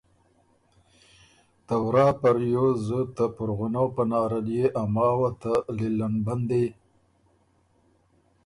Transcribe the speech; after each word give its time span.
ته 1.65 1.75
ورا 1.85 2.07
په 2.19 2.29
ریوز 2.37 2.85
ته 3.15 3.25
پُرغُنؤ 3.35 3.87
پناره 3.95 4.39
لیې 4.47 4.65
ا 4.81 4.83
ماوه 4.95 5.29
ته 5.41 5.53
لیلن 5.77 6.13
بندی 6.25 6.65